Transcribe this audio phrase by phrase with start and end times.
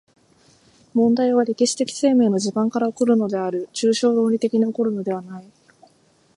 [0.95, 5.45] 問題は歴史的生命の地盤から起こるのである、抽象論理的に起こるのではない。